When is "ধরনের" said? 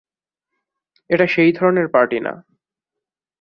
1.51-1.87